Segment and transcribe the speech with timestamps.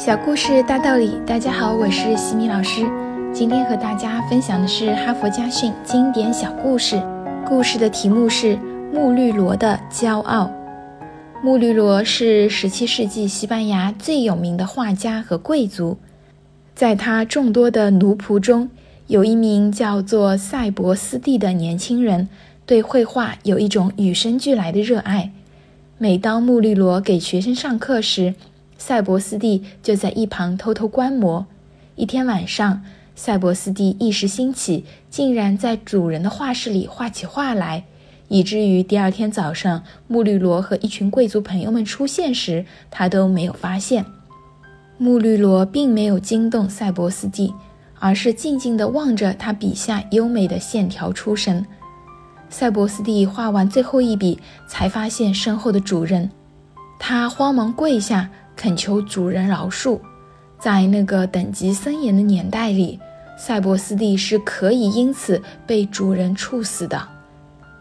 [0.00, 2.86] 小故事大道理，大家好，我是西米老师。
[3.34, 6.98] 今天和大家分享的是哈佛家训经典小故事。
[7.46, 8.56] 故事的题目是
[8.94, 10.44] 《穆绿罗的骄傲》。
[11.44, 15.98] 穆绿罗是17世纪西班牙最有名的画家和贵族，
[16.74, 18.70] 在他众多的奴仆中，
[19.06, 22.26] 有一名叫做塞博斯蒂的年轻人，
[22.64, 25.30] 对绘画有一种与生俱来的热爱。
[25.98, 28.34] 每当穆绿罗给学生上课时，
[28.80, 31.46] 赛博斯蒂就在一旁偷偷观摩。
[31.96, 32.82] 一天晚上，
[33.14, 37.84] 赛博斯蒂一时兴起，竟然在主人的画室里画起画来，
[38.28, 44.06] 以至于第二天早上，穆绿罗和一群贵族朋友们出现时，他都没有发现。
[44.96, 47.52] 穆绿罗并没有惊动赛博斯蒂，
[47.98, 51.66] 而是静静地望着他笔下优美的线条出神。
[52.48, 56.30] 赛博斯蒂画完最后一笔，才发现身后的主人，
[56.98, 58.30] 他慌忙跪下。
[58.56, 59.98] 恳求主人饶恕，
[60.58, 62.98] 在那个等级森严的年代里，
[63.38, 67.00] 赛博斯蒂是可以因此被主人处死的。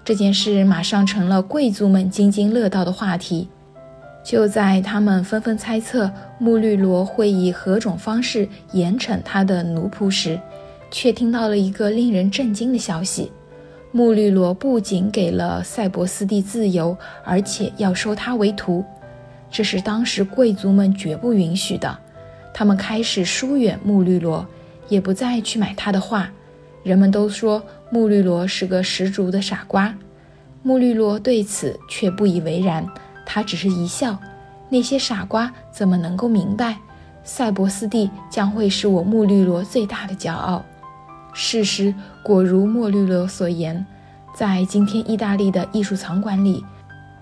[0.06, 3.48] 这件事马上成了贵族们津津乐道的话题。
[4.22, 10.40] 就在他们纷纷猜测穆绿罗会以何种方式严惩他的奴仆时，
[10.92, 13.32] 却听到了一个令人震惊的消息：
[13.92, 18.84] 穆绿罗不仅给了赛博斯蒂自由，而且要收他为徒。
[19.52, 21.98] 这是当时贵族们绝不允许的，
[22.54, 24.46] 他们开始疏远穆绿罗，
[24.88, 26.30] 也不再去买他的画。
[26.84, 29.94] 人们都说穆绿罗是个十足的傻瓜，
[30.64, 32.88] 穆绿罗对此却不以为然，
[33.26, 34.18] 他只是一笑。
[34.70, 36.78] 那些傻瓜怎么能够明白，
[37.24, 40.64] 赛博斯蒂将会是我穆绿罗最大的骄傲？
[41.34, 43.86] 事实果如穆绿罗所言，
[44.36, 46.64] 在今天意大利的艺术藏馆里。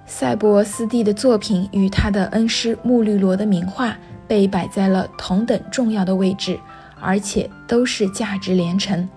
[0.10, 6.58] 塞博斯蒂的作品与他的恩师穆绿罗的名画被摆在了同等重要的位置，
[7.00, 9.08] 而且都是价值连城。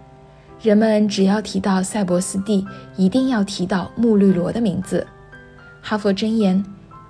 [0.60, 5.06] 人们只要提到塞博斯蒂，一定要提到穆绿罗的名字。
[5.80, 6.62] 哈佛箴言：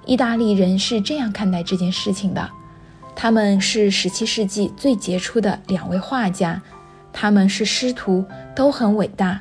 [0.05, 2.49] 意大利人是这样看待这件事情的，
[3.17, 6.61] 他们是17世纪最杰出的两位画家，
[7.13, 8.25] 他们是师徒，
[8.55, 9.41] 都很伟大。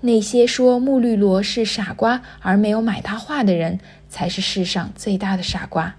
[0.00, 5.96] 那些说穆绿罗是傻瓜而没有买他画的人，才是世上最大的傻瓜。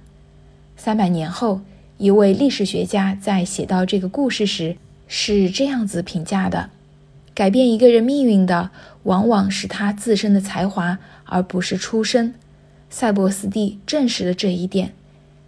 [0.77, 1.59] 三百年后，
[1.97, 4.77] 一位历史学家在写到这个故事时
[5.07, 6.69] 是这样子评价的：
[7.33, 8.71] 改变一个人命运的，
[9.03, 12.33] 往往是他自身的才华，而不是出身。
[12.89, 14.93] 塞博斯蒂证实了这一点。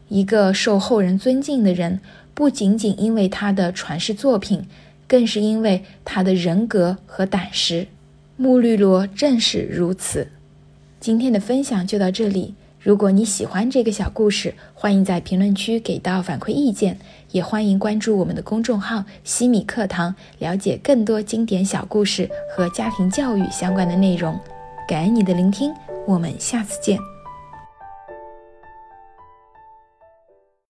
[0.10, 2.02] 一个受后人尊敬的人，
[2.34, 4.68] 不仅仅因为他的传世作品，
[5.08, 7.88] 更是因为他的人格和胆识。
[8.42, 10.28] 穆绿罗正是如此。
[11.00, 12.56] 今天的分享就到这里。
[12.80, 16.98] 如果你喜欢这个小故事，欢迎在评论区给到反馈意见，
[17.30, 24.36] 也欢迎关注我们的公众号“西米课堂”，了解更多经典小故事和家庭教育相关的内容。
[24.88, 25.72] 感恩你的聆听，
[26.08, 26.98] 我们下次见。